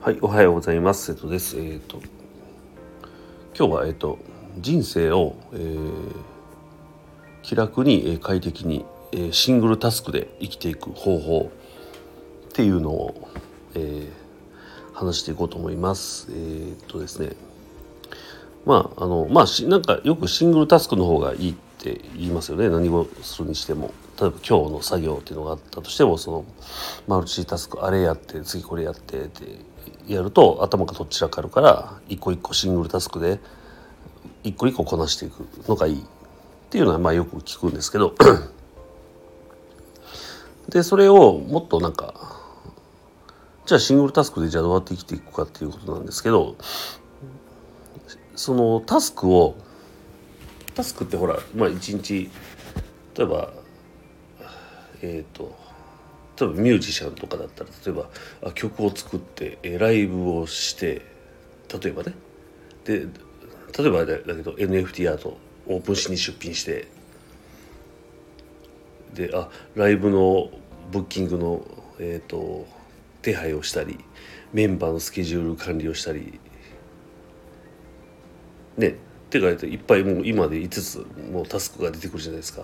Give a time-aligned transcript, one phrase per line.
[0.00, 1.10] はい、おはようございます。
[1.10, 1.58] えっとです。
[1.58, 2.00] えっと
[3.58, 4.18] 今日はえっと
[4.56, 6.14] 人生を、えー、
[7.42, 11.50] 気楽に快適に、えー、シングルタスクで生きていく方法
[12.48, 13.28] っていうのを、
[13.74, 16.28] えー、話していこうと思います。
[16.30, 17.32] えー、っとですね。
[18.64, 22.68] まああのまあなんかよくシングルタスクの方がいいってって言いますよね。
[22.68, 23.92] 何をするにしても。
[24.20, 26.44] 例えば今日の作業っていうのがあったとしてもその
[27.06, 29.44] マルチタスクあれやって次これやってって
[30.08, 33.38] やると頭がどっちらかるから一個一個シングルタスクで
[34.42, 36.02] 一個一個こなしていくのがいいっ
[36.70, 38.16] ていうのはまあよく聞くんですけど
[40.68, 42.14] でそれをもっとなんか
[43.66, 46.56] じゃあシングルタスクでじゃあどうやって生きていくかっていうことなんですけど
[48.34, 49.56] そのタスクを
[50.78, 52.30] タスクってほらまあ一日
[53.16, 53.52] 例えば
[55.02, 55.58] えっ、ー、と
[56.38, 58.08] 例えばミュージシャンとかだったら例えば
[58.44, 61.02] あ曲を作ってライブをして
[61.82, 62.14] 例えばね。
[62.84, 63.00] で
[63.76, 66.86] 例えばだけど NFT アートオープン誌に出品して。
[69.14, 70.48] であライブの
[70.92, 71.66] ブッキングの、
[71.98, 72.68] えーと、
[73.22, 73.98] 手配をしたり
[74.52, 76.38] メンバーのスケジュール管理をしたり。
[78.76, 79.07] ね。
[79.28, 82.62] って書いていっぱいもう今で5つもうタスクが出てくるじゃないですか。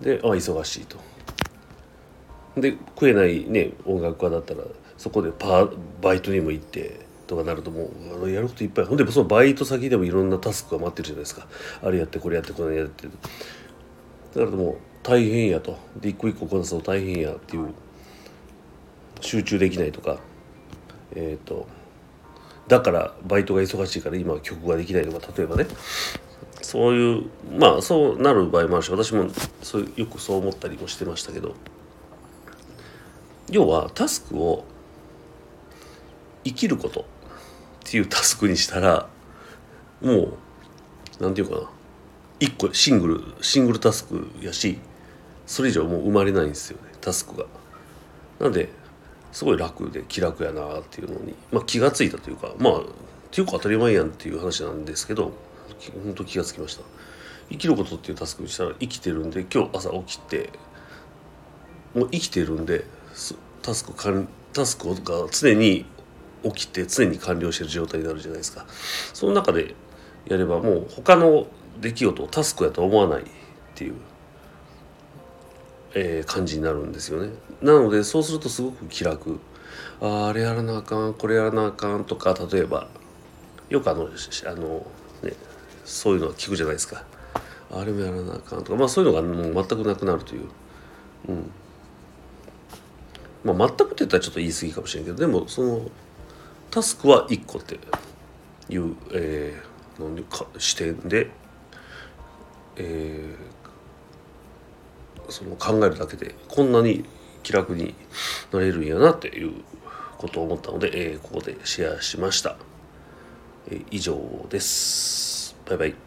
[0.00, 0.98] であ忙しいと。
[2.56, 4.62] で食えないね音楽家だったら
[4.98, 5.68] そこでパ
[6.02, 7.90] バイトにも行ってとかなるとも
[8.22, 8.84] うやることいっぱい。
[8.84, 11.46] ほんでそのバイト先でもいろんなタスクが待ってるじゃないですか。
[11.82, 15.78] あれやってこれやってこれやってだからもう大変やと。
[16.00, 17.68] で一個一個こなすの大変やっていう。
[19.20, 20.18] 集中できないとか。
[21.14, 21.68] えっ、ー、と
[22.68, 25.66] だからバイトが忙しいから今曲ができないとか例えばね。
[26.62, 29.28] そういうまあそうなる場合もあるし私も
[29.62, 31.54] そうよくそう思ったりもしてましたけど。
[33.48, 34.64] 要はタスクを
[36.44, 37.04] 生きることっ
[37.84, 39.08] ていうタスクにしたら
[40.02, 40.32] もう
[41.20, 41.70] 何て言うかな。
[42.40, 44.78] 一個シングルシングルタスクやし
[45.46, 47.46] それ以上もう生まれないんですよねタスクが。
[48.40, 48.68] なんで
[49.36, 52.84] すごい楽で気楽やなっていうのに、まあ、気が付いたというかまあっ
[53.30, 55.30] ていうか当たり前やんっていう話なんですけど
[56.04, 56.82] 本当気が付きました。
[57.50, 60.48] 生きることっていうタスクにしたら生きてるんで今日朝起きて
[61.94, 62.86] もう生きてるんで
[63.60, 63.92] タスク
[64.54, 65.84] タスクが常に
[66.42, 68.64] 起きて常に完了してる状態になるじゃないですか
[69.12, 69.74] その中で
[70.24, 71.46] やればもう他の
[71.78, 73.24] 出来事をタスクやと思わないっ
[73.74, 73.96] ていう、
[75.98, 77.30] えー、感じになるんですよね。
[77.62, 79.40] なのでそうするとすごく気楽。
[80.00, 82.88] ああれやらなあかんこれやらなあかんとか例えば
[83.70, 84.86] よくあのあの、
[85.22, 85.32] ね、
[85.86, 87.02] そういうのは聞くじゃないですか。
[87.70, 90.48] あれもやらなあかんとかまあそういうのがもう全くなくなるという、
[91.28, 91.50] うん、
[93.42, 95.80] まあ、全くって言ったらちょっと言い過ぎかもしれんけどでもその
[96.70, 97.80] タスクは1個って
[98.68, 101.30] いう、えー、か視点で、
[102.76, 103.25] えー、
[105.36, 107.04] その考えるだけでこんなに
[107.42, 107.94] 気楽に
[108.52, 109.52] なれるんやなっていう
[110.16, 112.56] ことを思ったので、えー、ここでシェアしました。
[113.68, 115.54] えー、以上です。
[115.66, 116.05] バイバイ。